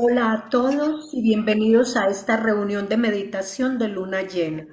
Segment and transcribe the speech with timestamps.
[0.00, 4.64] Hola a todos y bienvenidos a esta reunión de meditación de luna llena.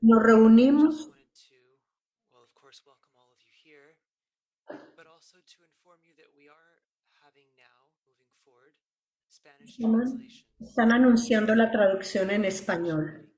[0.00, 1.10] Nos reunimos
[10.58, 13.30] están anunciando la traducción en español.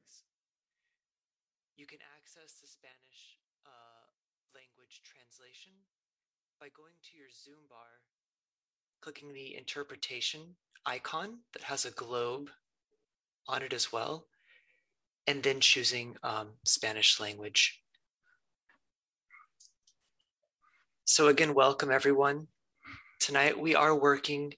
[9.00, 10.55] clicking the interpretation
[10.89, 12.49] icon that has a globe
[13.46, 14.26] on it as well,
[15.26, 17.82] and then choosing um, Spanish language.
[21.04, 22.49] So again, welcome everyone.
[23.21, 24.54] Tonight we are working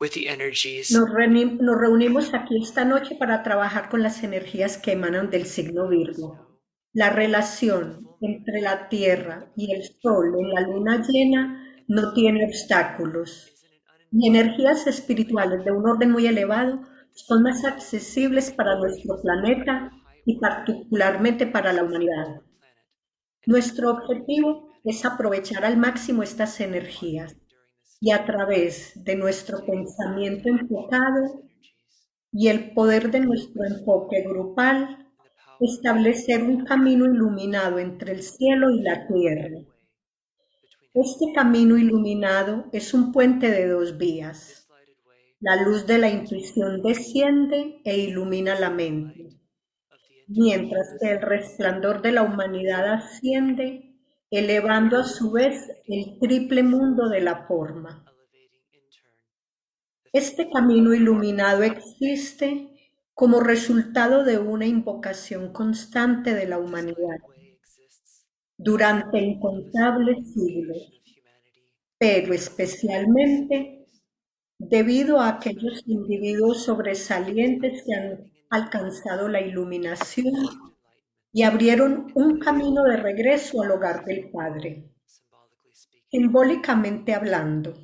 [0.00, 0.90] with the energies.
[0.90, 5.88] Nos, nos reunimos aquí esta noche para trabajar con las energías que emanan del signo
[5.88, 6.60] Virgo.
[6.94, 13.53] La relación entre la Tierra y el Sol en la luna llena no tiene obstáculos
[14.22, 16.82] energías espirituales de un orden muy elevado
[17.12, 19.90] son más accesibles para nuestro planeta
[20.24, 22.42] y particularmente para la humanidad.
[23.46, 27.36] Nuestro objetivo es aprovechar al máximo estas energías
[28.00, 31.42] y a través de nuestro pensamiento enfocado
[32.32, 35.08] y el poder de nuestro enfoque grupal,
[35.60, 39.73] establecer un camino iluminado entre el cielo y la tierra
[40.94, 44.68] este camino iluminado es un puente de dos vías.
[45.40, 49.30] La luz de la intuición desciende e ilumina la mente,
[50.28, 53.96] mientras que el resplandor de la humanidad asciende,
[54.30, 58.04] elevando a su vez el triple mundo de la forma.
[60.12, 62.70] Este camino iluminado existe
[63.14, 67.18] como resultado de una invocación constante de la humanidad
[68.64, 71.02] durante incontables siglos,
[71.98, 73.86] pero especialmente
[74.58, 80.32] debido a aquellos individuos sobresalientes que han alcanzado la iluminación
[81.30, 84.90] y abrieron un camino de regreso al hogar del Padre.
[86.10, 87.74] Simbólicamente hablando,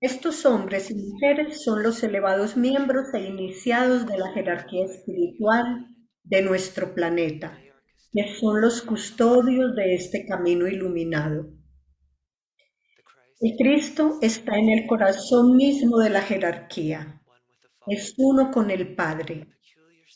[0.00, 5.86] estos hombres y mujeres son los elevados miembros e iniciados de la jerarquía espiritual
[6.24, 7.56] de nuestro planeta
[8.12, 11.50] que son los custodios de este camino iluminado.
[13.40, 17.22] El Cristo está en el corazón mismo de la jerarquía,
[17.86, 19.46] es uno con el Padre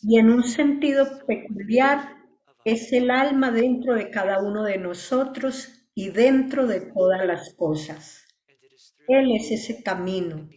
[0.02, 2.16] y en un sentido peculiar
[2.64, 8.24] es el alma dentro de cada uno de nosotros y dentro de todas las cosas.
[9.08, 10.48] Él es ese camino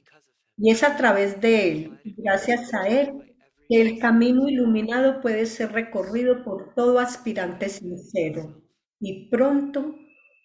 [0.57, 3.26] y es a través de Él, gracias a Él,
[3.75, 8.63] el camino iluminado puede ser recorrido por todo aspirante sincero
[8.99, 9.95] y pronto,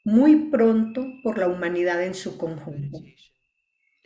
[0.04, 2.98] muy pronto, por la humanidad en su conjunto.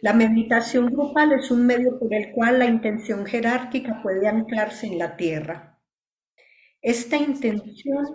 [0.02, 4.98] La meditación grupal es un medio por el cual la intención jerárquica puede anclarse en
[4.98, 5.80] la tierra.
[6.82, 8.06] Esta intención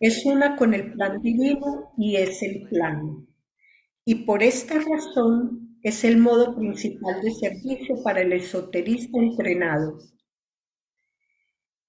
[0.00, 3.26] es una con el plan divino y es el plan.
[4.04, 9.98] Y por esta razón es el modo principal de servicio para el esoterista entrenado,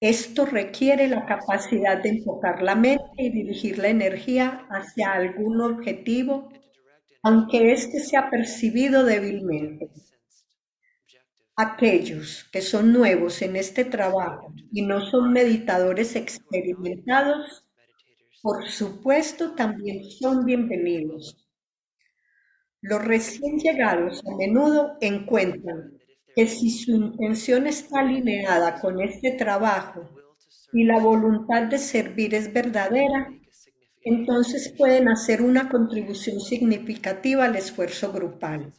[0.02, 6.50] esto requiere la capacidad de enfocar la mente y dirigir la energía hacia algún objetivo,
[7.22, 9.90] aunque éste sea percibido débilmente.
[11.58, 17.66] Aquellos que son nuevos en este trabajo y no son meditadores experimentados,
[18.42, 21.36] por supuesto, también son bienvenidos.
[22.80, 25.99] Los recién llegados a menudo encuentran
[26.40, 30.10] que si su intención está alineada con este trabajo
[30.72, 33.28] y la voluntad de servir es verdadera,
[34.04, 38.74] entonces pueden hacer una contribución significativa al esfuerzo grupal.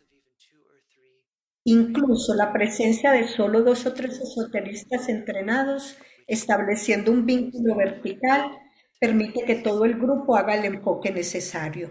[1.64, 8.52] Incluso la presencia de solo dos o tres esoteristas entrenados, estableciendo un vínculo vertical,
[8.98, 11.90] permite que todo el grupo haga el enfoque necesario.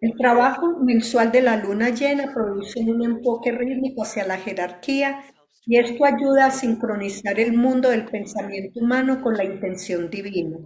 [0.00, 5.20] El trabajo mensual de la luna llena produce un enfoque rítmico hacia la jerarquía
[5.66, 10.56] y esto ayuda a sincronizar el mundo del pensamiento humano con la intención divina,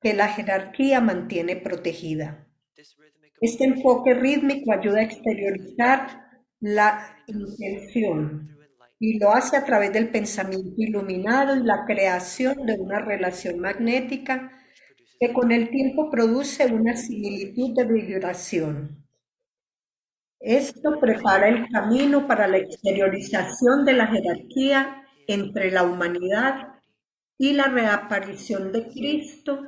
[0.00, 2.46] que la jerarquía mantiene protegida.
[3.42, 6.08] Este enfoque rítmico ayuda a exteriorizar
[6.60, 8.56] la intención
[8.98, 14.52] y lo hace a través del pensamiento iluminado y la creación de una relación magnética
[15.20, 19.06] que con el tiempo produce una similitud de vibración.
[20.40, 26.68] Esto prepara el camino para la exteriorización de la jerarquía entre la humanidad
[27.36, 29.60] y la reaparición de Cristo,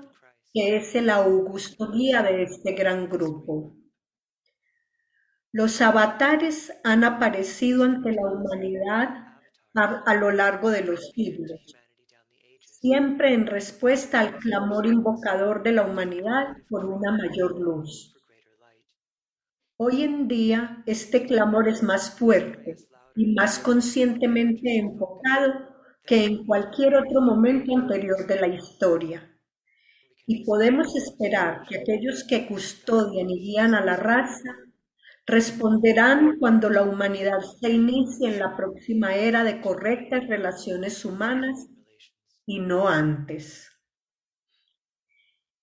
[0.55, 3.77] que es el augusto guía de este gran grupo.
[5.53, 9.39] Los avatares han aparecido ante la humanidad
[9.75, 11.77] a, a lo largo de los siglos,
[12.83, 18.13] siempre en respuesta al clamor invocador de la humanidad por una mayor luz.
[19.77, 22.75] Hoy en día este clamor es más fuerte
[23.15, 25.53] y más conscientemente enfocado
[26.05, 29.31] que en cualquier otro momento anterior de la historia.
[30.27, 34.57] Y podemos esperar que aquellos que custodian y guían a la raza
[35.25, 41.69] responderán cuando la humanidad se inicie en la próxima era de correctas relaciones humanas
[42.47, 43.71] y no antes.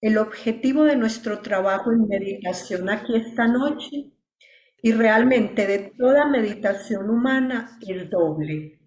[0.01, 4.11] El objetivo de nuestro trabajo en meditación aquí esta noche
[4.81, 8.79] y realmente de toda meditación humana es doble.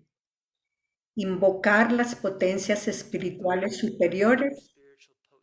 [1.15, 4.75] Invocar las potencias espirituales superiores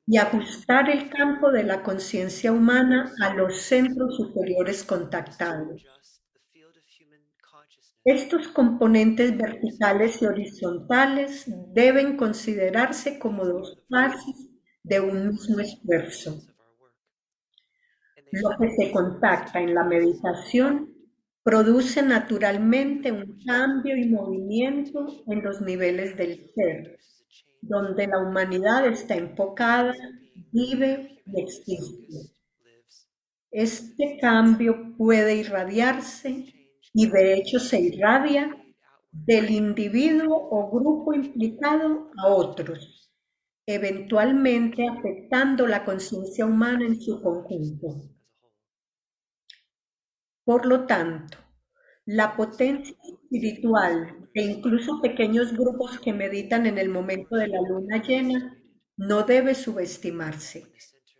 [0.07, 5.85] y ajustar el campo de la conciencia humana a los centros superiores contactados.
[8.09, 11.45] Estos componentes verticales y horizontales
[11.75, 14.49] deben considerarse como dos fases
[14.81, 16.41] de un mismo esfuerzo.
[18.31, 20.91] Lo que se contacta en la meditación
[21.43, 26.97] produce naturalmente un cambio y movimiento en los niveles del ser,
[27.61, 29.93] donde la humanidad está enfocada,
[30.51, 32.33] vive y existe.
[33.51, 36.58] Este cambio puede irradiarse
[36.93, 38.55] y de hecho se irradia
[39.11, 43.11] del individuo o grupo implicado a otros,
[43.65, 47.87] eventualmente afectando la conciencia humana en su conjunto.
[50.43, 51.37] Por lo tanto,
[52.05, 58.01] la potencia espiritual e incluso pequeños grupos que meditan en el momento de la luna
[58.01, 58.57] llena
[58.97, 60.65] no debe subestimarse.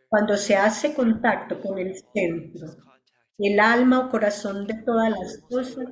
[0.08, 2.89] Cuando se hace contacto con el centro,
[3.40, 5.88] el alma o corazón de todas las cosas,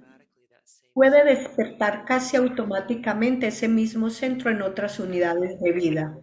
[0.93, 6.17] puede despertar casi automáticamente ese mismo centro en otras unidades de vida.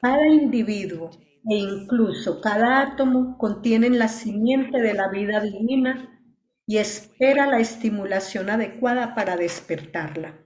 [0.00, 1.10] Cada individuo
[1.48, 6.20] e incluso cada átomo contienen la simiente de la vida divina
[6.66, 10.38] y espera la estimulación adecuada para despertarla.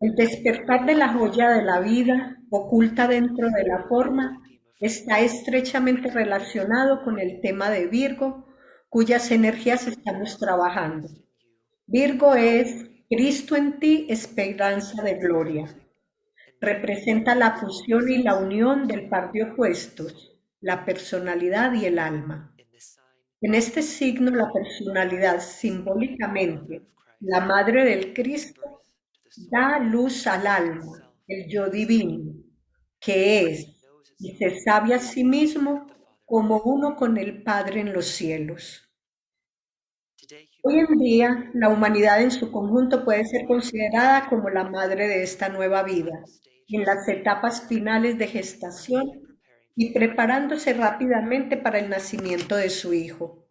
[0.00, 4.39] El despertar de la joya de la vida, oculta dentro de la forma,
[4.80, 8.48] está estrechamente relacionado con el tema de Virgo,
[8.88, 11.08] cuyas energías estamos trabajando.
[11.86, 15.76] Virgo es Cristo en ti, esperanza de gloria
[16.60, 22.54] representa la fusión y la unión del par de opuestos, la personalidad y el alma.
[23.40, 26.82] En este signo la personalidad simbólicamente,
[27.20, 28.82] la madre del Cristo,
[29.50, 32.34] da luz al alma, el yo divino,
[32.98, 33.79] que es
[34.20, 35.86] y se sabe a sí mismo
[36.26, 38.86] como uno con el Padre en los cielos.
[40.62, 45.22] Hoy en día, la humanidad en su conjunto puede ser considerada como la madre de
[45.22, 46.22] esta nueva vida,
[46.68, 49.38] en las etapas finales de gestación
[49.74, 53.46] y preparándose rápidamente para el nacimiento de su hijo.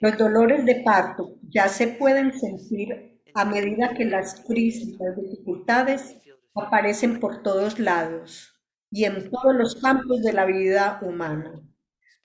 [0.00, 5.16] Los dolores de parto ya se pueden sentir a medida que las crisis y las
[5.16, 6.16] dificultades
[6.54, 8.53] aparecen por todos lados
[8.94, 11.60] y en todos los campos de la vida humana.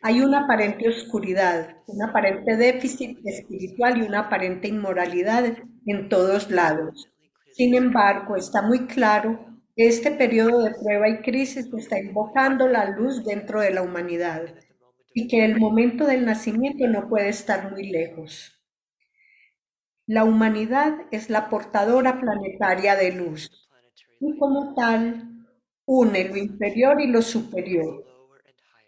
[0.04, 5.46] Hay una aparente oscuridad, un aparente déficit espiritual y una aparente inmoralidad
[5.88, 7.12] en todos lados.
[7.54, 13.26] Sin embargo, está muy claro este periodo de prueba y crisis está invocando la luz
[13.26, 14.44] dentro de la humanidad
[15.16, 18.62] y que el momento del nacimiento no puede estar muy lejos.
[20.06, 23.50] La humanidad es la portadora planetaria de luz
[24.20, 25.39] y como tal
[25.92, 28.06] une lo inferior y lo superior.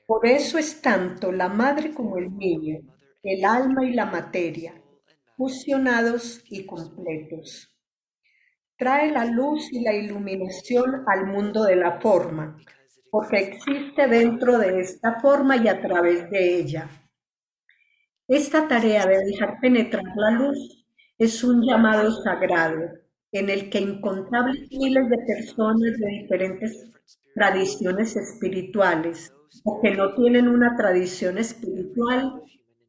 [0.06, 2.80] Por eso es tanto la madre como el niño,
[3.24, 4.74] el alma y la materia,
[5.36, 7.72] fusionados y completos
[8.82, 12.58] trae la luz y la iluminación al mundo de la forma,
[13.12, 16.90] porque existe dentro de esta forma y a través de ella.
[18.28, 20.84] Esta tarea de dejar penetrar la luz
[21.16, 22.90] es un llamado sagrado
[23.32, 26.92] en el que incontables miles de personas de diferentes
[27.34, 29.34] tradiciones espirituales
[29.64, 32.42] o que no tienen una tradición espiritual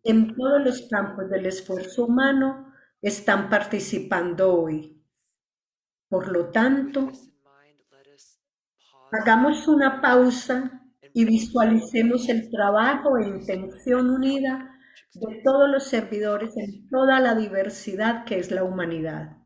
[0.04, 5.00] en todos los campos del esfuerzo humano están participando hoy.
[6.08, 7.10] Por lo tanto,
[9.12, 10.82] hagamos una pausa
[11.14, 14.70] y visualicemos el trabajo e intención unida
[15.14, 19.41] de todos los servidores en toda la diversidad que es la humanidad.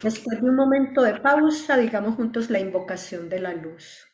[0.00, 4.11] Después de un momento de pausa, digamos juntos la invocación de la luz.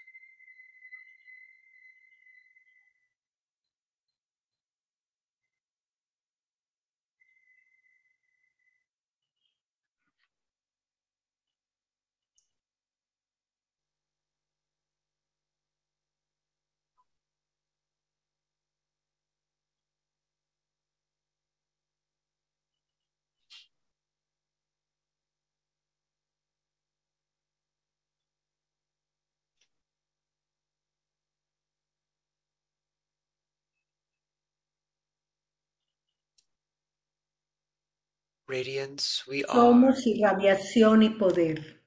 [39.53, 41.83] Somos irradiación y poder.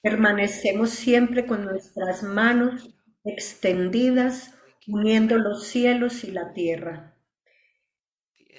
[0.00, 2.88] Permanecemos siempre con nuestras manos
[3.24, 4.54] extendidas,
[4.86, 7.18] uniendo los cielos y la tierra,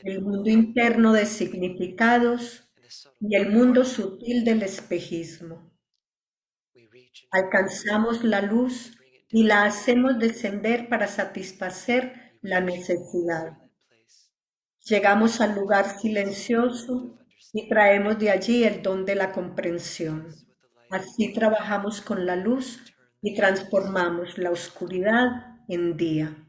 [0.04, 2.70] el mundo interno de significados
[3.20, 5.72] y el mundo sutil del espejismo.
[7.32, 8.98] Alcanzamos la luz
[9.30, 13.69] y la hacemos descender para satisfacer la necesidad.
[14.90, 17.16] Llegamos al lugar silencioso
[17.54, 20.34] y traemos de allí el don de la comprensión.
[20.90, 22.82] Así trabajamos con la luz
[23.22, 26.49] y transformamos la oscuridad en día.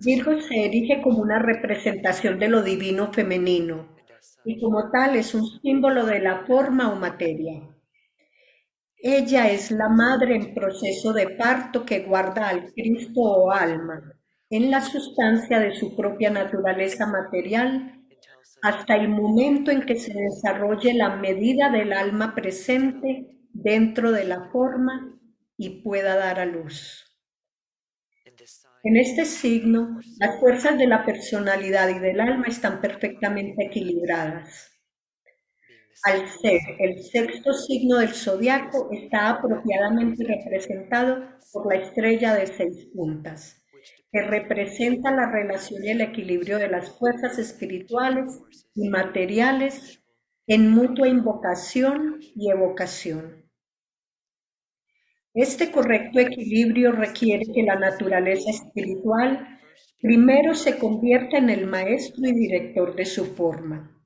[0.00, 3.94] Virgo se erige como una representación de lo divino femenino
[4.44, 7.62] y como tal es un símbolo de la forma o materia.
[8.96, 14.02] Ella es la madre en proceso de parto que guarda al Cristo o alma
[14.50, 18.02] en la sustancia de su propia naturaleza material
[18.62, 24.50] hasta el momento en que se desarrolle la medida del alma presente dentro de la
[24.50, 25.20] forma
[25.56, 27.03] y pueda dar a luz.
[28.86, 34.72] En este signo, las fuerzas de la personalidad y del alma están perfectamente equilibradas.
[36.02, 42.90] Al ser el sexto signo del zodiaco, está apropiadamente representado por la estrella de seis
[42.94, 43.64] puntas,
[44.12, 48.38] que representa la relación y el equilibrio de las fuerzas espirituales
[48.74, 50.02] y materiales
[50.46, 53.43] en mutua invocación y evocación.
[55.34, 59.58] Este correcto equilibrio requiere que la naturaleza espiritual
[60.00, 64.00] primero se convierta en el maestro y director de su forma.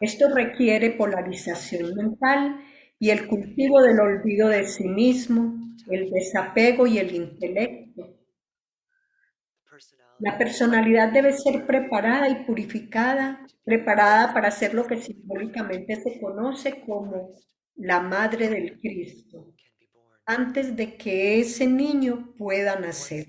[0.00, 2.60] Esto requiere polarización mental
[3.00, 8.16] y el cultivo del olvido de sí mismo, el desapego y el intelecto.
[10.20, 16.82] La personalidad debe ser preparada y purificada, preparada para ser lo que simbólicamente se conoce
[16.82, 17.32] como
[17.74, 19.54] la madre del Cristo.
[20.26, 23.26] Antes de que ese niño pueda nacer.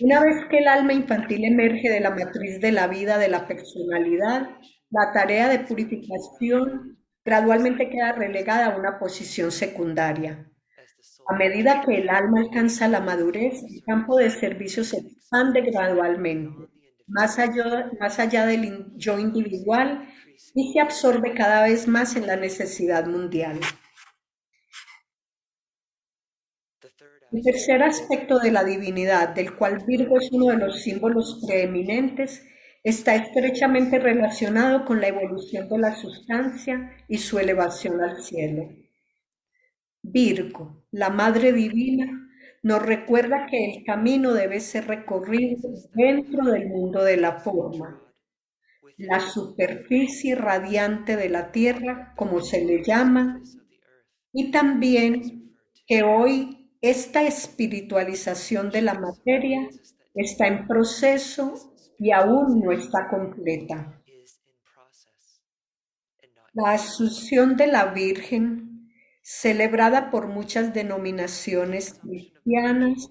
[0.00, 3.46] Una vez que el alma infantil emerge de la matriz de la vida de la
[3.46, 4.48] personalidad,
[4.90, 10.50] la tarea de purificación gradualmente queda relegada a una posición secundaria.
[11.28, 16.68] A medida que el alma alcanza la madurez, el campo de servicio se expande gradualmente,
[17.06, 20.08] más allá, más allá del yo individual
[20.54, 23.60] y se absorbe cada vez más en la necesidad mundial.
[26.80, 30.80] the third El tercer aspecto de la divinidad, del cual Virgo es uno de los
[30.80, 32.42] símbolos preeminentes,
[32.82, 38.70] está estrechamente relacionado con la evolución de la sustancia y su elevación al cielo.
[40.02, 42.30] Virgo, la Madre Divina,
[42.62, 48.00] nos recuerda que el camino debe ser recorrido dentro del mundo de la forma,
[48.96, 53.42] la superficie radiante de la Tierra, como se le llama,
[54.32, 55.54] y también
[55.86, 59.68] que hoy esta espiritualización de la materia
[60.14, 64.00] está en proceso y aún no está completa.
[66.52, 68.90] La asunción de la Virgen,
[69.22, 73.08] celebrada por muchas denominaciones cristianas,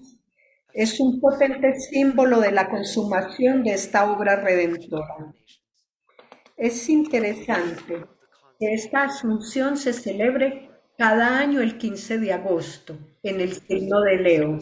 [0.72, 5.34] es un potente símbolo de la consumación de esta obra redentora.
[6.56, 8.04] Es interesante
[8.58, 10.67] que esta asunción se celebre
[10.98, 14.58] cada año el 15 de agosto en el signo de Leo.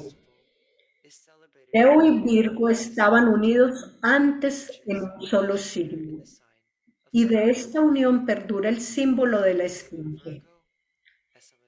[1.73, 6.47] Leo y Virgo estaban unidos antes en un solo signo, sign
[7.11, 10.43] y de esta unión perdura el símbolo de la esfinge.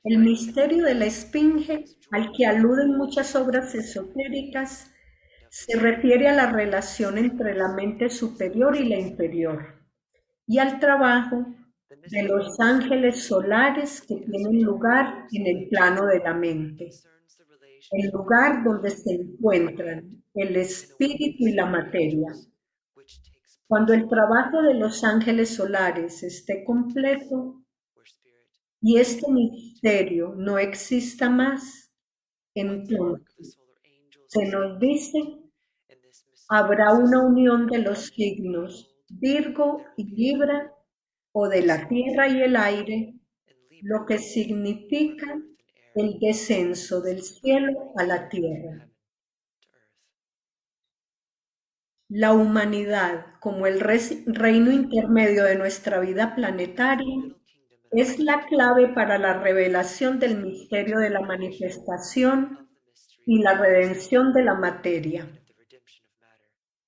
[0.04, 4.90] El misterio de la esfinge, al que aluden muchas obras esotéricas,
[5.48, 9.82] se refiere a la relación entre la mente superior y la inferior,
[10.46, 11.46] y al trabajo
[12.10, 16.90] de los ángeles solares que tienen lugar en el plano de la mente,
[17.92, 22.32] el lugar donde se encuentran el espíritu y la materia.
[23.66, 27.62] Cuando el trabajo de los ángeles solares esté completo
[28.80, 31.92] y este misterio no exista más,
[32.54, 33.58] entonces
[34.28, 35.18] se nos dice
[36.48, 40.72] habrá una unión de los signos Virgo y Libra
[41.40, 43.14] o de la tierra y el aire,
[43.82, 45.38] lo que significa
[45.94, 48.90] el descenso del cielo a la tierra.
[52.08, 57.36] La humanidad, como el reino intermedio de nuestra vida planetaria,
[57.92, 62.68] es la clave para la revelación del misterio de la manifestación
[63.26, 65.30] y la redención de la materia.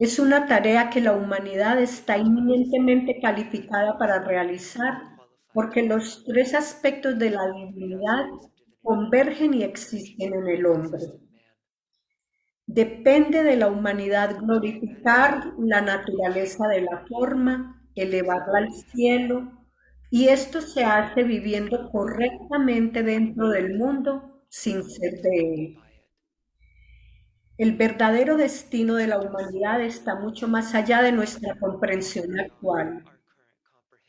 [0.01, 4.95] Es una tarea que la humanidad está inminentemente calificada para realizar
[5.53, 8.25] porque los tres aspectos de la divinidad
[8.83, 11.01] convergen y existen en el hombre.
[12.67, 19.53] Depende de la humanidad glorificar la naturaleza de la forma, elevarla al cielo,
[20.11, 25.77] y esto se hace viviendo correctamente dentro del mundo sin ser de él.
[27.61, 33.05] El verdadero destino de la humanidad está mucho más allá de nuestra comprensión actual,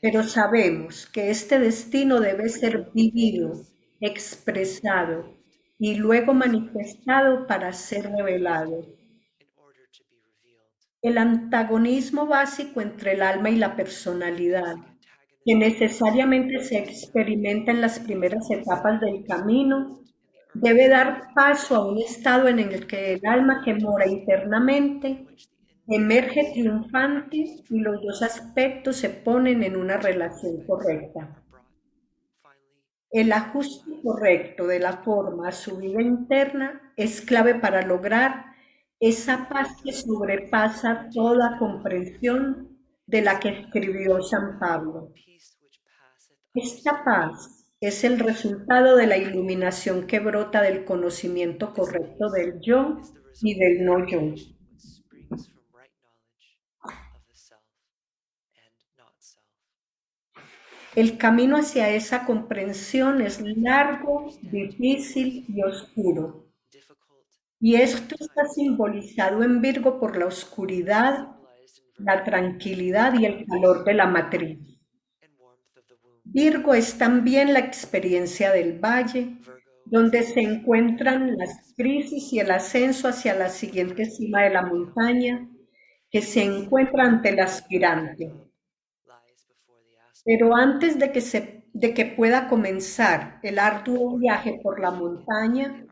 [0.01, 3.51] pero sabemos que este destino debe ser vivido,
[3.99, 5.37] expresado
[5.77, 8.85] y luego manifestado para ser revelado.
[11.01, 14.75] El antagonismo básico entre el alma y la personalidad,
[15.43, 20.01] que necesariamente se experimenta en las primeras etapas del camino,
[20.53, 25.25] debe dar paso a un estado en el que el alma que mora internamente
[25.87, 27.37] emerge triunfante
[27.69, 31.37] y los dos aspectos se ponen en una relación correcta.
[33.09, 38.45] El ajuste correcto de la forma a su vida interna es clave para lograr
[39.01, 45.11] esa paz que sobrepasa toda comprensión de la que escribió San Pablo.
[46.53, 53.01] Esta paz es el resultado de la iluminación que brota del conocimiento correcto del yo
[53.41, 54.35] y del no yo.
[60.93, 66.45] El camino hacia esa comprensión es largo, difícil y oscuro.
[67.59, 71.29] Y esto está simbolizado en Virgo por la oscuridad,
[71.97, 74.70] la tranquilidad y el calor de la matriz.
[76.33, 79.35] Virgo es también la experiencia del valle,
[79.83, 85.49] donde se encuentran las crisis y el ascenso hacia la siguiente cima de la montaña,
[86.09, 88.31] que se encuentra ante el aspirante.
[90.23, 95.85] Pero antes de que, se, de que pueda comenzar el arduo viaje por la montaña,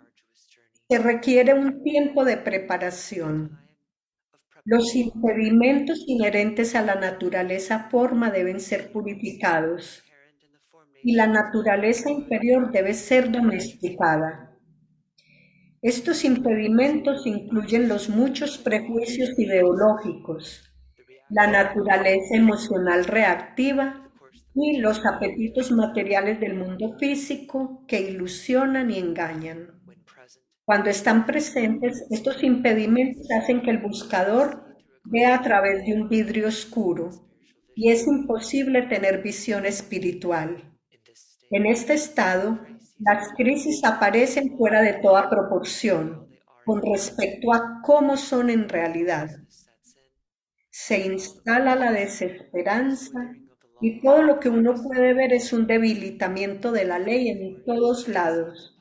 [0.88, 3.60] se requiere un tiempo de preparación.
[4.64, 10.06] Los impedimentos inherentes a la naturaleza forma deben ser purificados
[11.04, 14.58] y la naturaleza inferior debe ser domesticada.
[15.82, 20.64] Estos impedimentos incluyen los muchos prejuicios ideológicos,
[21.30, 24.12] la naturaleza emocional reactiva
[24.56, 29.80] y los apetitos materiales del mundo físico que ilusionan y engañan.
[30.66, 34.66] Cuando están presentes, estos impedimentos hacen que el buscador
[35.06, 37.10] vea a través de un vidrio oscuro
[37.74, 40.69] y es imposible tener visión espiritual.
[41.52, 42.60] En este estado,
[43.00, 46.28] las crisis aparecen fuera de toda proporción
[46.64, 49.30] con respecto a cómo son en realidad.
[50.70, 53.32] Se instala la desesperanza
[53.82, 58.08] y todo lo que uno puede ver es un debilitamiento de la ley en todos
[58.08, 58.78] lados.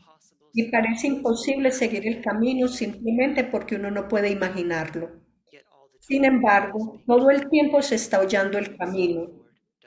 [0.52, 5.22] Y parece imposible seguir el camino simplemente porque uno no puede imaginarlo.
[6.00, 9.37] Sin embargo, todo el tiempo se está hollando el camino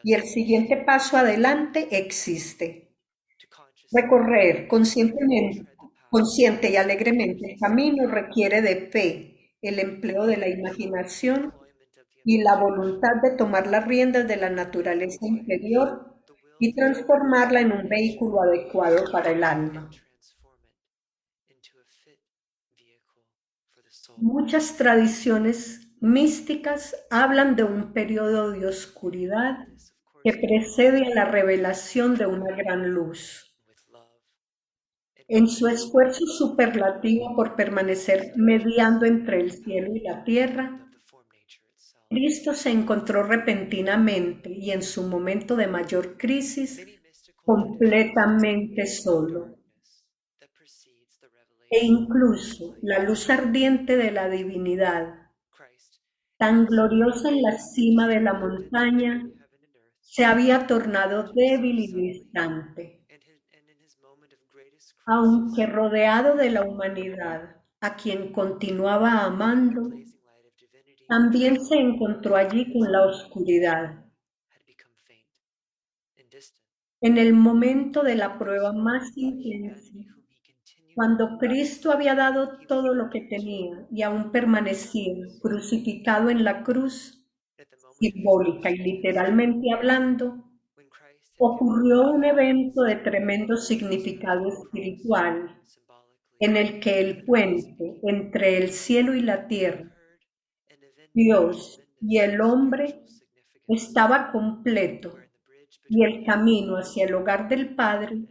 [0.03, 2.93] y el siguiente paso adelante existe.
[3.91, 5.65] Recorrer conscientemente,
[6.09, 11.53] consciente y alegremente el camino requiere de fe, el empleo de la imaginación
[12.23, 16.15] y la voluntad de tomar las riendas de la naturaleza inferior
[16.59, 19.89] y transformarla en un vehículo adecuado para el alma.
[24.17, 29.67] Muchas tradiciones místicas hablan de un periodo de oscuridad
[30.23, 33.47] que precede a la revelación de una gran luz.
[35.27, 40.81] En su esfuerzo superlativo por permanecer mediando entre el cielo y la tierra,
[42.10, 46.86] Cristo se encontró repentinamente y en su momento de mayor crisis
[47.45, 49.57] completamente solo.
[51.69, 55.29] E incluso la luz ardiente de la divinidad,
[56.38, 59.25] tan gloriosa en la cima de la montaña,
[60.12, 63.00] se había tornado débil y distante.
[65.06, 69.89] Aunque rodeado de la humanidad, a quien continuaba amando,
[71.08, 74.04] también se encontró allí con la oscuridad.
[77.00, 79.93] En el momento de la prueba más intensa,
[80.93, 87.20] cuando Cristo había dado todo lo que tenía y aún permanecía crucificado en la cruz,
[88.01, 90.43] simbólica y literalmente hablando,
[91.37, 95.55] ocurrió un evento de tremendo significado espiritual
[96.39, 99.95] en el que el puente entre el cielo y la tierra,
[101.13, 103.03] Dios y el hombre
[103.67, 105.15] estaba completo
[105.87, 108.23] y el camino hacia el hogar del Padre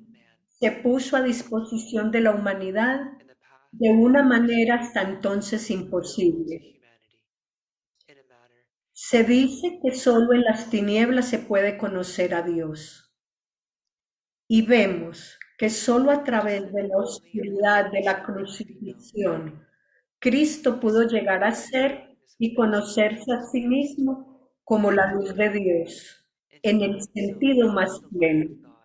[0.48, 3.00] se puso a disposición de la humanidad
[3.72, 6.79] de una manera hasta entonces imposible.
[9.10, 13.12] Se dice que solo en las tinieblas se puede conocer a Dios.
[14.46, 19.66] Y vemos que solo a través de la oscuridad de la crucifixión,
[20.20, 26.24] Cristo pudo llegar a ser y conocerse a sí mismo como la luz de Dios
[26.62, 28.78] en el sentido más pleno.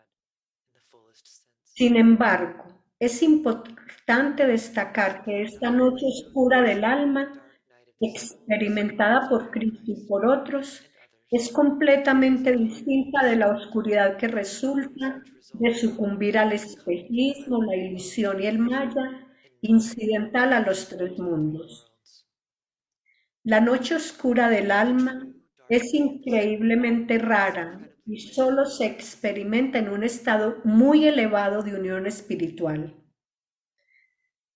[1.62, 2.64] Sin embargo,
[2.98, 7.45] es importante destacar que esta noche oscura del alma,
[8.00, 10.84] experimentada por Cristo y por otros,
[11.32, 18.48] es completamente distinta de la oscuridad que resulta de sucumbir al espejismo, la ilusión y
[18.48, 19.28] el maya,
[19.62, 21.92] incidental a los tres mundos.
[23.44, 25.28] La noche oscura del alma
[25.70, 32.96] es increíblemente rara y solo se experimenta en un estado muy elevado de unión espiritual.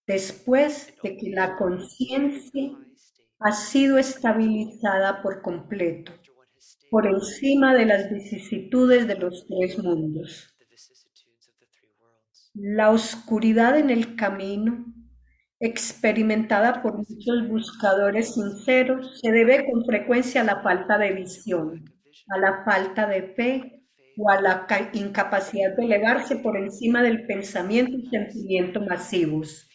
[0.05, 2.71] Después de que la conciencia
[3.39, 6.11] ha sido estabilizada por completo,
[6.91, 10.55] por encima de las vicisitudes de los tres mundos.
[12.53, 14.85] La oscuridad en el camino
[15.59, 21.83] experimentada por muchos buscadores sinceros, se debe con frecuencia a la falta de visión,
[22.29, 23.83] a la falta de fe
[24.17, 29.68] o a la incapacidad de elevarse por encima del pensamiento y sentimiento masivos.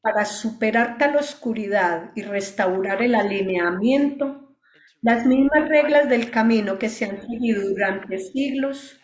[0.00, 4.56] Para superar tal oscuridad y restaurar el alineamiento,
[5.02, 9.00] las mismas reglas del camino que se han seguido durante siglos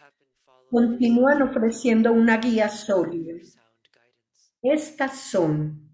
[0.71, 3.35] continúan ofreciendo una guía sólida.
[4.63, 5.91] Estas son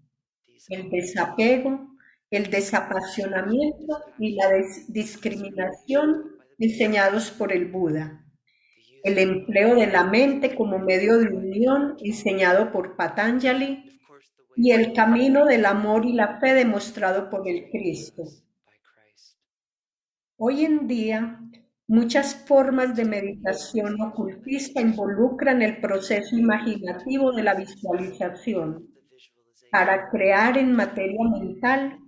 [0.69, 1.95] el desapego,
[2.29, 4.49] el desapasionamiento y la
[4.87, 8.25] discriminación enseñados por el Buda,
[9.03, 13.90] el empleo de la mente como medio de unión enseñado por Patanjali
[14.55, 18.23] y el camino del amor y la fe demostrado por el Cristo.
[20.37, 21.39] Hoy en día,
[21.91, 28.87] Muchas formas de meditación ocultista involucran el proceso imaginativo de la visualización
[29.69, 31.99] para crear en materia mental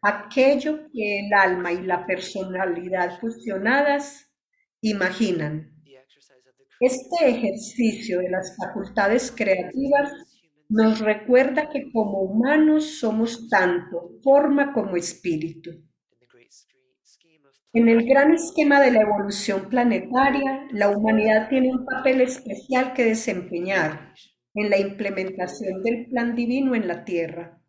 [0.00, 4.30] aquello que el alma y la personalidad fusionadas
[4.80, 5.72] imaginan.
[6.78, 10.35] Este ejercicio de las facultades creativas
[10.68, 15.70] nos recuerda que como humanos somos tanto forma como espíritu.
[17.72, 23.04] En el gran esquema de la evolución planetaria, la humanidad tiene un papel especial que
[23.04, 24.14] desempeñar
[24.54, 27.60] en la implementación del plan divino en la Tierra.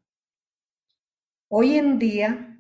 [1.49, 2.57] Hoy en día,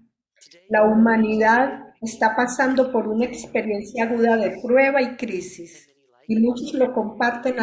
[0.69, 5.87] la humanidad está pasando por una experiencia aguda de prueba y crisis,
[6.27, 7.55] y muchos lo, comparten,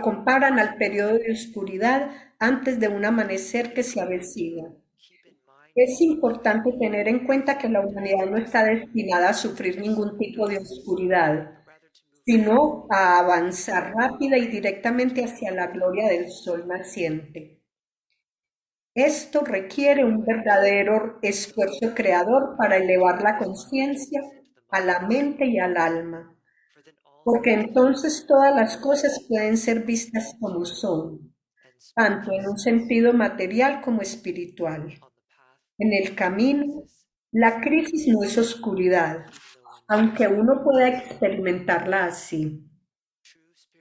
[0.00, 4.72] comparan al periodo de oscuridad antes de un amanecer que se avecina.
[5.74, 10.46] Es importante tener en cuenta que la humanidad no está destinada a sufrir ningún tipo
[10.46, 11.64] de oscuridad,
[12.24, 17.58] sino a avanzar rápida y directamente hacia la gloria del sol naciente.
[18.94, 24.20] Esto requiere un verdadero esfuerzo creador para elevar la conciencia
[24.68, 26.31] a la mente y al alma,
[27.24, 31.34] porque entonces todas las cosas pueden ser vistas como son,
[31.94, 34.98] tanto en un sentido material como espiritual.
[35.78, 36.84] En el camino,
[37.30, 39.26] la crisis no es oscuridad,
[39.88, 42.64] aunque uno pueda experimentarla así.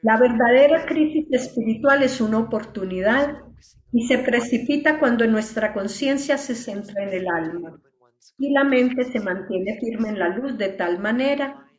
[0.01, 3.37] La verdadera crisis espiritual es una oportunidad
[3.91, 7.79] y se precipita cuando nuestra conciencia se centra en el alma
[8.37, 11.70] y la mente se mantiene firme en la luz de tal manera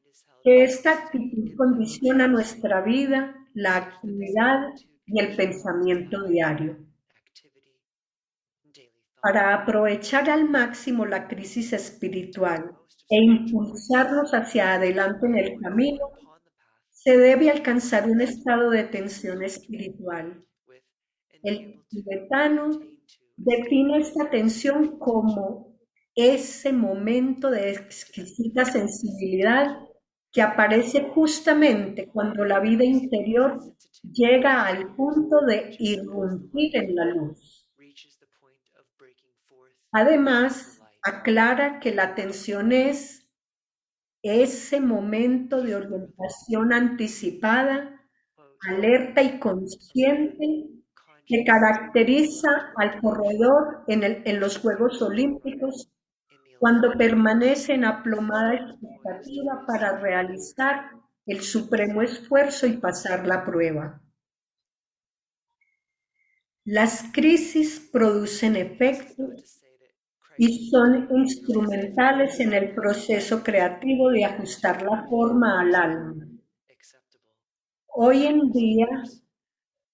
[0.43, 4.59] que esta actitud condiciona nuestra vida, la actividad
[5.07, 6.79] y el pensamiento diario.
[9.23, 12.77] Para aprovechar al máximo la crisis espiritual
[13.09, 16.11] e impulsarnos hacia adelante en el camino,
[16.91, 20.45] se debe alcanzar un estado de tensión espiritual.
[21.45, 22.71] El tibetano
[23.37, 25.77] define esta tensión como
[26.15, 29.79] ese momento de exquisita sensibilidad
[30.33, 33.61] que aparece justamente cuando la vida interior
[34.03, 37.69] llega al punto de irrumpir en la luz.
[39.93, 43.29] Además, aclara que la atención es
[44.23, 48.01] ese momento de orientación anticipada,
[48.69, 50.69] alerta y consciente
[51.27, 55.91] que caracteriza al corredor en, en los Juegos Olímpicos
[56.63, 60.93] cuando permanece en aplomada expectativa para realizar
[61.27, 64.01] el supremo esfuerzo y pasar la prueba.
[66.65, 69.61] Las crisis producen efectos
[70.39, 76.29] y son instrumentales en el proceso creativo de ajustar la forma al alma.
[77.89, 78.87] Hoy en día,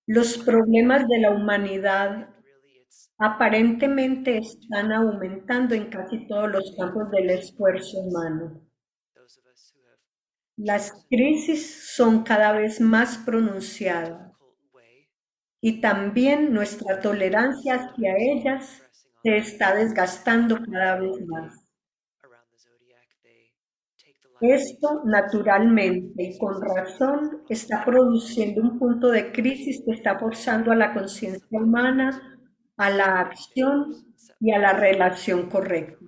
[0.05, 2.29] los problemas de la humanidad
[3.19, 8.61] aparentemente están aumentando en casi todos los campos del esfuerzo humano.
[10.57, 14.33] Las crisis son cada vez más pronunciadas
[15.61, 18.83] y también nuestra tolerancia hacia ellas
[19.23, 21.69] se está desgastando cada vez más.
[24.41, 30.77] Esto, naturalmente y con razón, está produciendo un punto de crisis que está forzando a
[30.77, 32.38] la conciencia humana
[32.79, 33.95] a la acción
[34.41, 35.99] y a la relación correcta.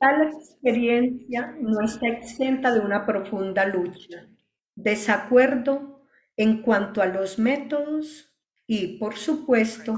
[0.00, 4.26] Tal experiencia no está exenta de una profunda lucha,
[4.74, 6.02] desacuerdo
[6.36, 8.34] en cuanto a los métodos
[8.66, 9.96] y, por supuesto,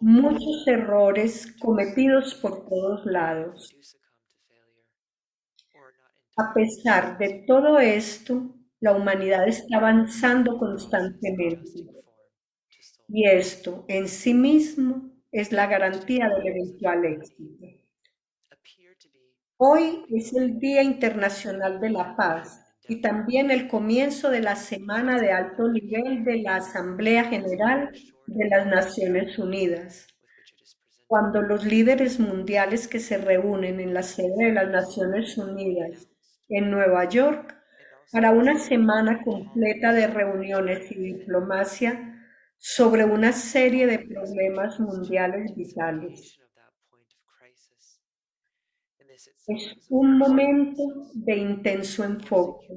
[0.00, 3.74] muchos errores cometidos por todos lados.
[6.36, 12.01] A pesar de todo esto, la humanidad está avanzando constantemente.
[13.14, 17.66] Y esto en sí mismo es la garantía del eventual éxito.
[19.58, 25.20] Hoy es el Día Internacional de la Paz y también el comienzo de la semana
[25.20, 27.90] de alto nivel de la Asamblea General
[28.26, 30.06] de las Naciones Unidas,
[31.06, 36.08] cuando los líderes mundiales que se reúnen en la sede de las Naciones Unidas
[36.48, 37.54] en Nueva York
[38.10, 42.11] para una semana completa de reuniones y diplomacia
[42.64, 46.38] sobre una serie de problemas mundiales vitales.
[49.48, 50.80] Es un momento
[51.12, 52.68] de intenso enfoque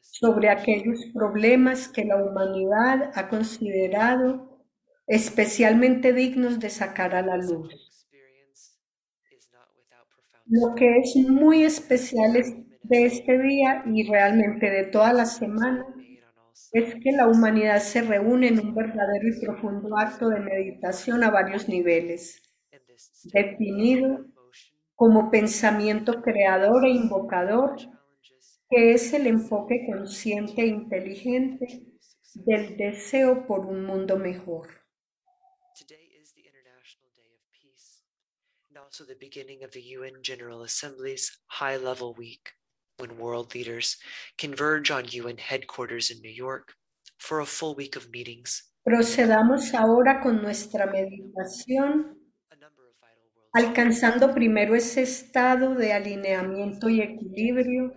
[0.00, 4.64] sobre aquellos problemas que la humanidad ha considerado
[5.06, 8.08] especialmente dignos de sacar a la luz.
[10.46, 15.84] Lo que es muy especial de este día y realmente de toda la semana
[16.78, 21.30] es que la humanidad se reúne en un verdadero y profundo acto de meditación a
[21.30, 22.42] varios niveles,
[23.24, 24.26] definido
[24.94, 27.76] como pensamiento creador e invocador
[28.68, 31.66] que es el enfoque consciente e inteligente
[32.34, 34.68] del deseo por un mundo mejor.
[39.98, 42.55] UN General Assembly's High Level Week,
[42.98, 43.96] when world leaders
[44.38, 46.74] converge on UN headquarters in New York
[47.18, 48.62] for a full week of meetings.
[48.84, 52.16] Procedamos ahora con nuestra meditación
[53.52, 57.92] alcanzando primero ese estado de alineamiento y equilibrio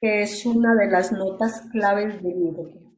[0.00, 2.90] que es una de las notas claves del libro.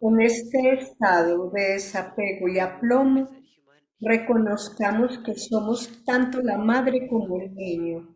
[0.00, 3.28] En este estado de desapego y aplomo,
[4.00, 8.14] reconozcamos que somos tanto la madre como el niño,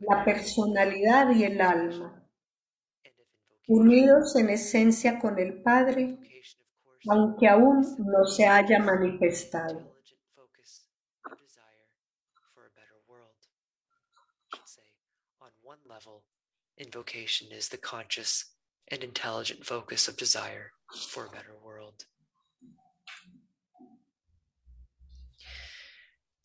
[0.00, 2.26] la personalidad y el alma,
[3.68, 6.18] unidos en esencia con el Padre,
[7.08, 9.90] aunque aún no se haya manifestado.
[16.76, 18.54] Invocation is the conscious
[18.90, 20.72] and intelligent focus of desire
[21.10, 22.06] for a better world.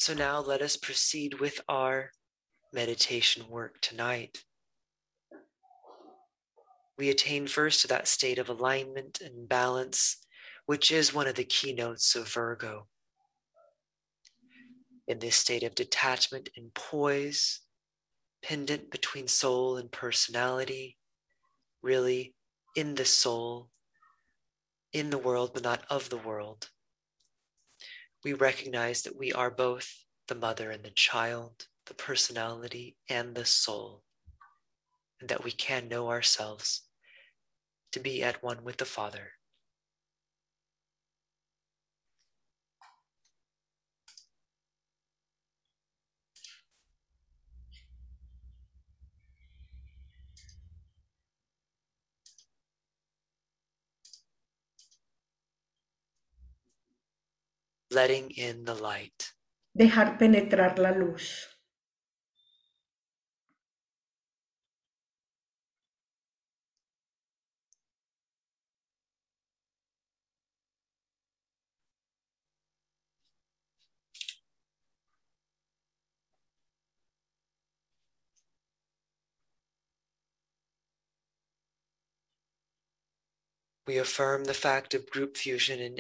[0.06, 2.12] So now let us proceed with our
[2.72, 4.44] meditation work tonight.
[6.96, 10.18] We attain first to that state of alignment and balance,
[10.68, 12.86] which is one of the keynotes of Virgo.
[15.08, 17.62] In this state of detachment and poise,
[18.44, 21.00] pendant between soul and personality,
[21.82, 22.36] really
[22.76, 23.72] in the soul,
[24.94, 26.70] in the world, but not of the world.
[28.26, 33.46] We recognize that we are both the mother and the child, the personality and the
[33.46, 34.02] soul,
[35.20, 36.82] and that we can know ourselves
[37.92, 39.34] to be at one with the Father.
[57.96, 59.32] Letting in the light.
[59.74, 61.55] Dejar penetrar la luz.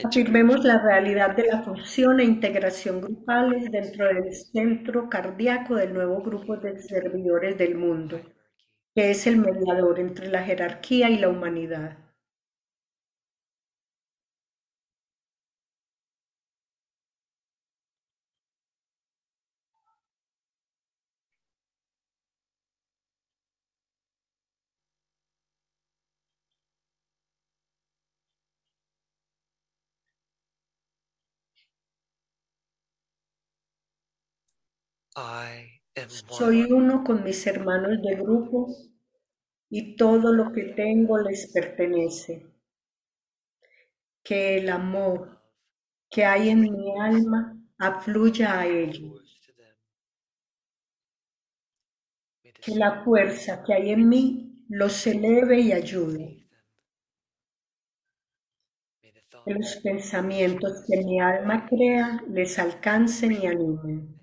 [0.03, 6.21] Afirmemos la realidad de la fusión e integración grupales dentro del centro cardíaco del nuevo
[6.23, 8.19] grupo de servidores del mundo,
[8.95, 12.04] que es el mediador entre la jerarquía y la humanidad.
[36.29, 38.67] Soy uno con mis hermanos de grupo
[39.69, 42.45] y todo lo que tengo les pertenece.
[44.23, 45.41] Que el amor
[46.09, 49.39] que hay en mi alma afluya a ellos.
[52.61, 56.47] Que la fuerza que hay en mí los eleve y ayude.
[59.45, 64.14] Que los pensamientos que mi alma crea les alcancen y animen.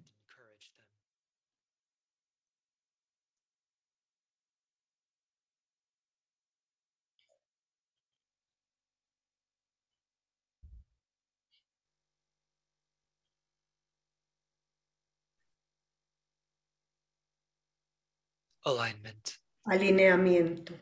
[18.65, 19.29] Alignment.
[19.65, 20.75] Alineamiento.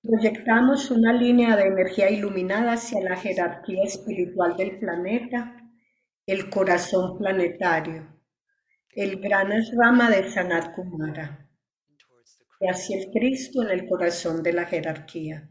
[0.00, 5.56] Proyectamos una línea de energía iluminada hacia la jerarquía espiritual del planeta,
[6.24, 8.06] el corazón planetario,
[8.90, 11.50] el gran rama de Sanat Kumara,
[12.60, 15.50] y hacia el Cristo en el corazón de la jerarquía.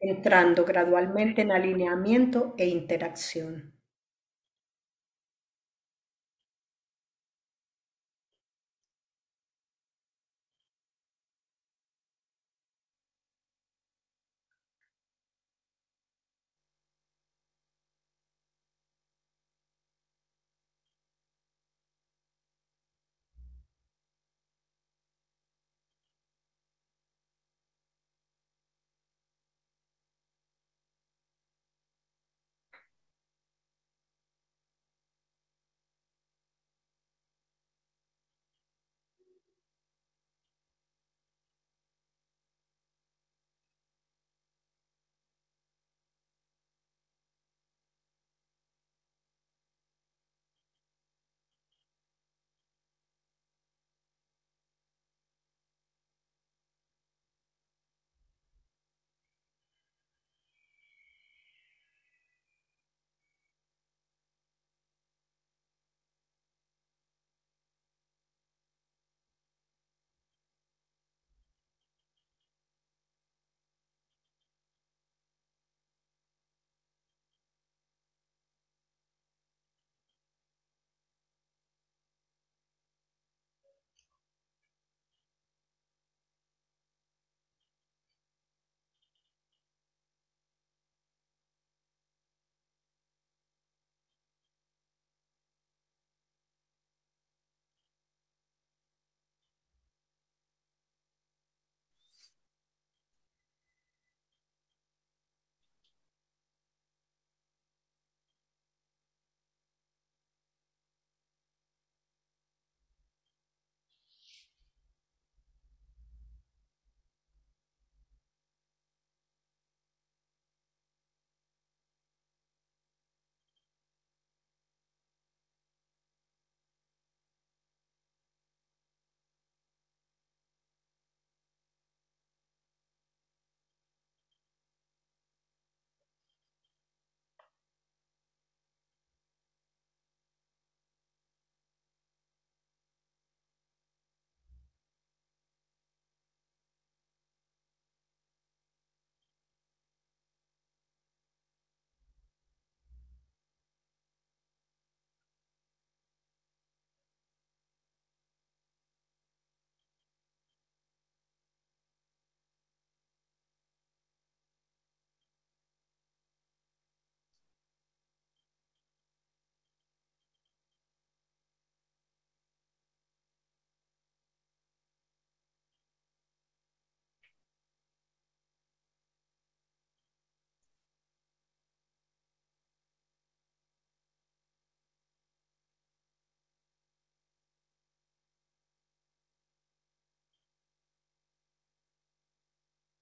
[0.00, 3.75] entrando gradualmente en alineamiento e interacción.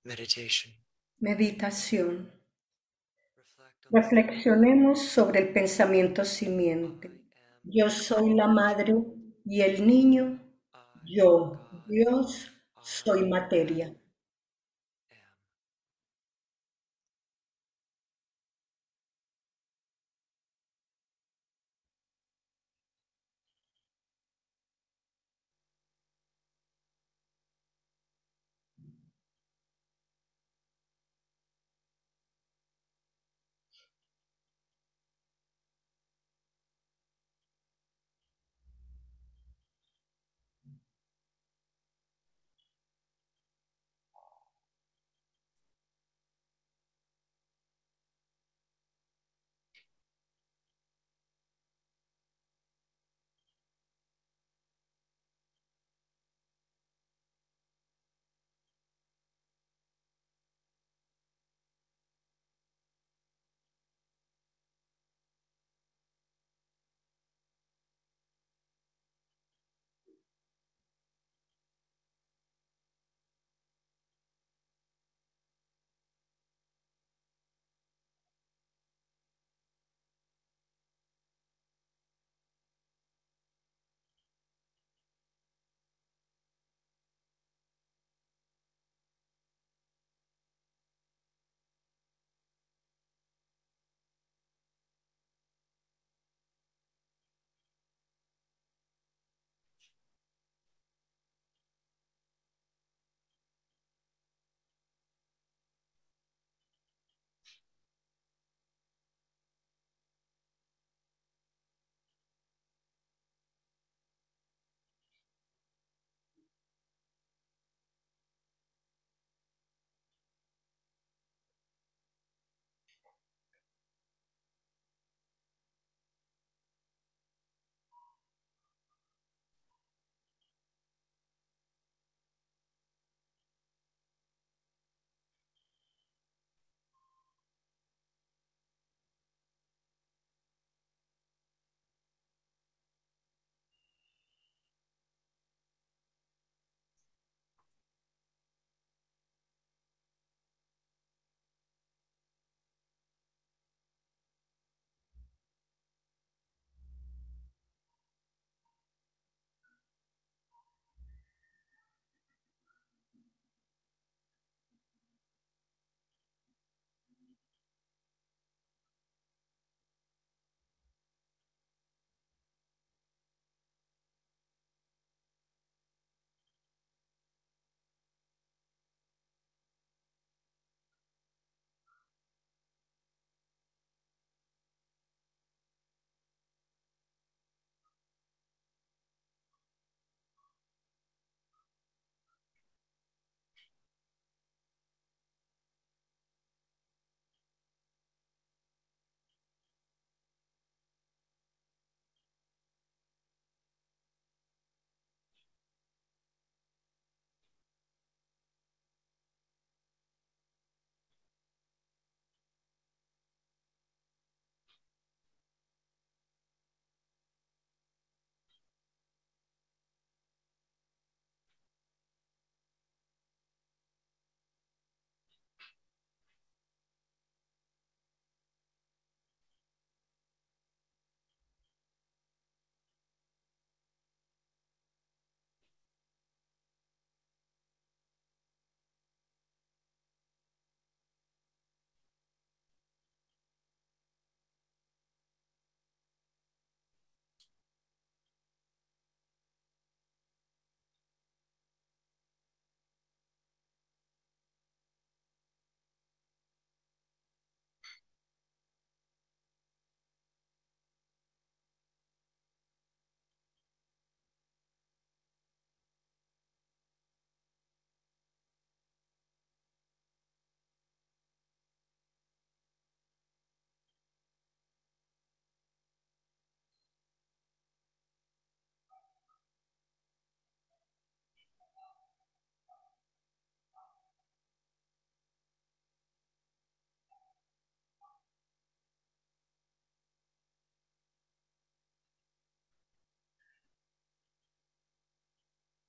[0.05, 0.71] Meditation.
[1.19, 2.31] Meditación.
[3.91, 7.11] Reflexionemos sobre el pensamiento simiente.
[7.63, 8.95] Yo soy la madre
[9.47, 10.43] y el niño.
[11.07, 12.53] Yo, Dios,
[12.83, 13.97] soy materia.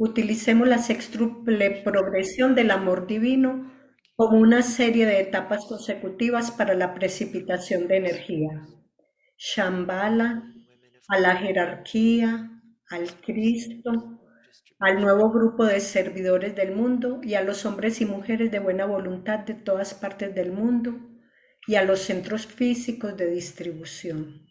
[0.00, 3.68] Utilicemos la sextuple progresión del amor divino
[4.14, 8.64] como una serie de etapas consecutivas para la precipitación de energía.
[9.36, 10.54] Shambhala,
[11.08, 12.48] a la jerarquía,
[12.88, 14.20] al Cristo,
[14.78, 18.86] al nuevo grupo de servidores del mundo y a los hombres y mujeres de buena
[18.86, 20.96] voluntad de todas partes del mundo
[21.66, 24.47] y a los centros físicos de distribución.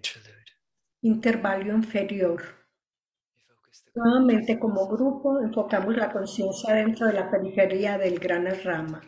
[0.00, 0.52] Interlude.
[1.02, 2.42] Intervalo inferior.
[3.94, 9.00] Nuevamente como grupo enfocamos la conciencia dentro de la periferia del gran rama.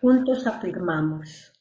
[0.00, 1.52] Juntos afirmamos.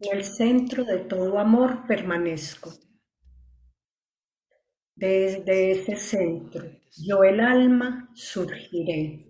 [0.00, 2.72] En el centro de todo amor permanezco.
[4.94, 6.64] Desde ese centro,
[6.96, 9.25] yo el alma surgiré.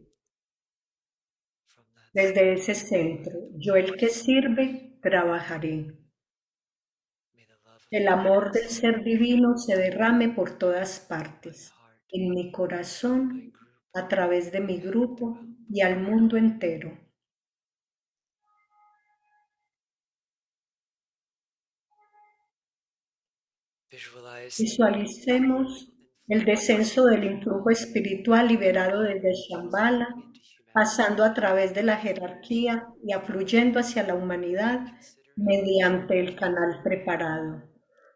[2.17, 5.99] Desde ese centro, yo el que sirve, trabajaré.
[7.91, 11.75] El amor del ser divino se derrame por todas partes,
[12.09, 13.53] en mi corazón,
[13.93, 15.39] a través de mi grupo
[15.69, 16.99] y al mundo entero.
[24.59, 25.93] Visualicemos
[26.29, 30.09] el descenso del influjo espiritual liberado desde Shambhala.
[30.77, 34.81] Pasando a través de la jerarquía y afluyendo hacia la humanidad
[35.35, 37.62] mediante el canal preparado.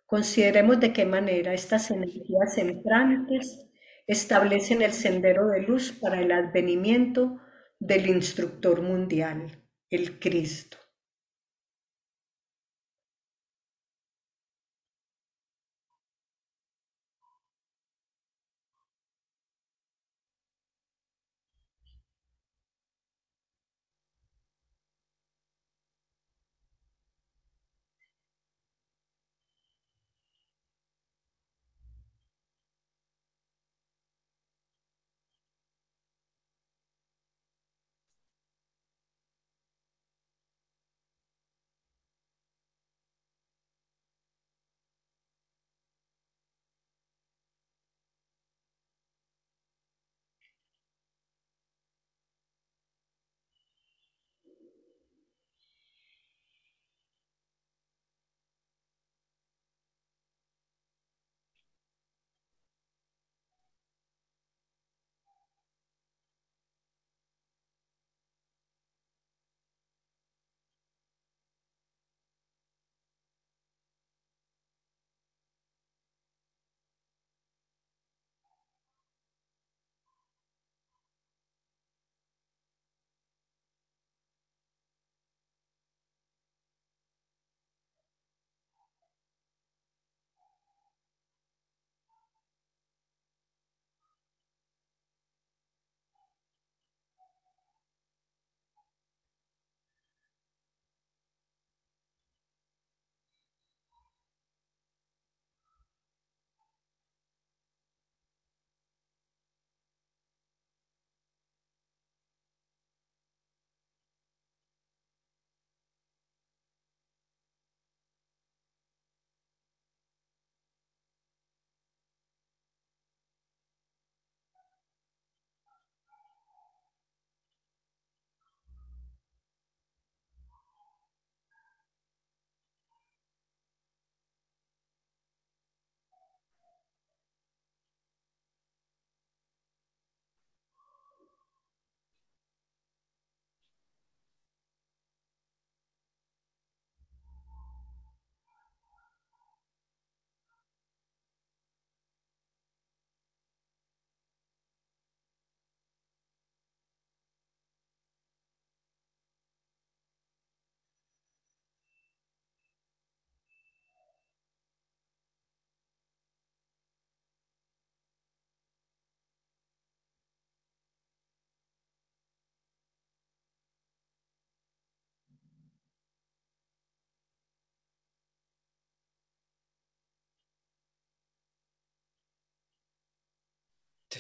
[0.05, 3.67] Consideremos de qué manera estas energías entrantes
[4.07, 7.41] establecen el sendero de luz para el advenimiento
[7.79, 10.77] del instructor mundial, el Cristo.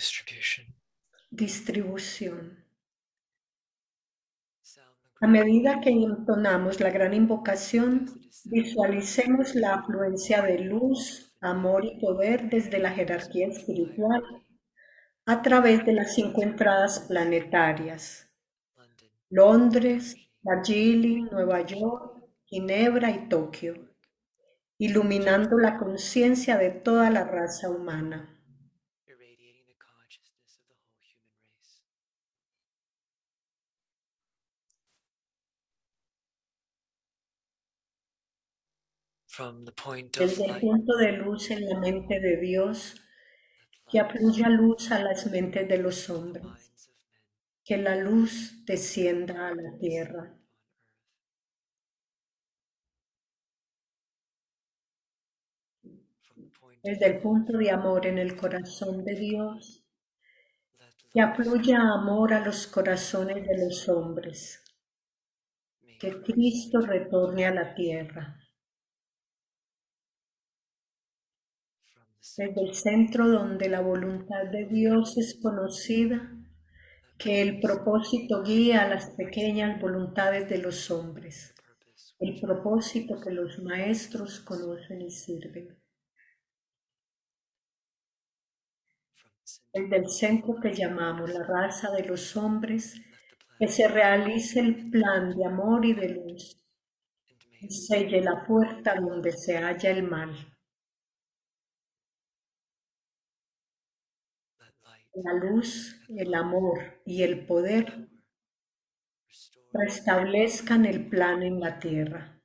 [0.01, 0.67] Distribution.
[1.31, 2.65] distribución.
[5.21, 8.07] A medida que entonamos la gran invocación,
[8.45, 14.23] visualicemos la afluencia de luz, amor y poder desde la jerarquía espiritual
[15.27, 18.27] a través de las cinco entradas planetarias.
[19.29, 23.75] Londres, Darjeeling, Nueva York, Ginebra y Tokio,
[24.79, 28.40] iluminando la conciencia de toda la raza humana.
[39.41, 43.01] From the point of Desde el punto de luz en la mente de Dios,
[43.91, 46.93] que afluya luz a las mentes de los hombres,
[47.65, 50.39] que la luz descienda a la tierra.
[56.83, 59.87] Desde el punto de amor en el corazón de Dios,
[61.15, 64.63] que afluya amor a los corazones de los hombres,
[65.99, 68.37] que Cristo retorne a la tierra.
[72.01, 76.31] from the center Desde el centro donde la voluntad de Dios es conocida,
[77.19, 81.55] que el propósito guía a las pequeñas voluntades de los hombres,
[82.19, 85.77] el propósito que los maestros conocen y sirven.
[89.73, 92.95] Desde el centro que llamamos la raza de los hombres,
[93.59, 96.61] que se realice el plan de amor y de luz
[97.61, 100.50] y selle la puerta donde se halla el mal.
[105.23, 108.09] La luz, el amor y el poder
[109.73, 112.41] restablezcan el plan en la tierra.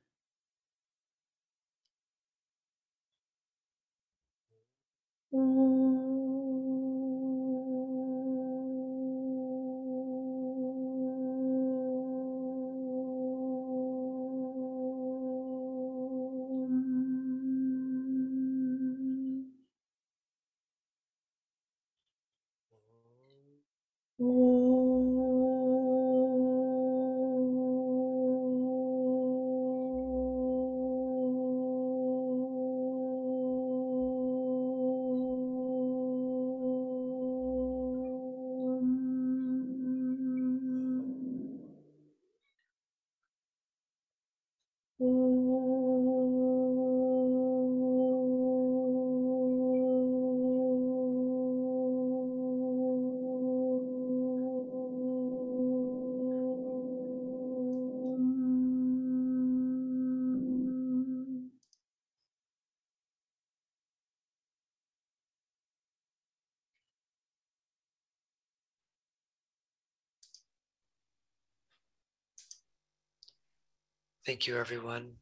[74.25, 75.19] Thank you, everyone.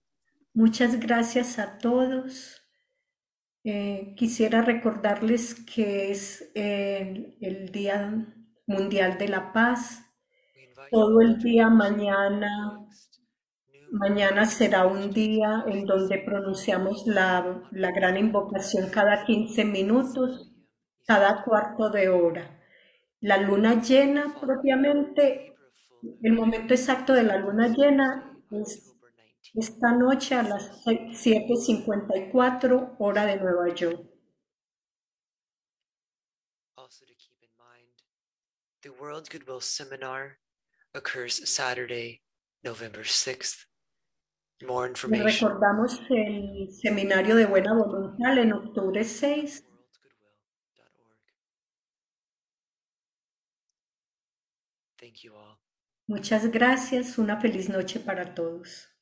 [0.53, 2.61] Muchas gracias a todos.
[3.65, 8.25] Eh, quisiera recordarles que es el, el Día
[8.65, 10.05] Mundial de la Paz.
[10.89, 12.79] Todo el día mañana,
[13.91, 20.53] mañana será un día en donde pronunciamos la, la gran invocación cada 15 minutos,
[21.05, 22.61] cada cuarto de hora.
[23.19, 25.55] La luna llena propiamente,
[26.21, 28.92] el momento exacto de la luna llena es October 19th.
[29.55, 34.07] Esta noche a las 7:54 hora de Nueva York.
[36.75, 38.03] Also to keep in mind,
[38.81, 40.39] the World Goodwill Seminar
[40.93, 42.21] occurs Saturday,
[42.63, 43.67] November 6th.
[44.61, 51.33] More information recordamos el seminario de buena voluntad en octubre 6 worldgoodwill.org.
[54.97, 55.59] Thank you all.
[56.07, 58.92] Muchas gracias, una feliz noche para todos.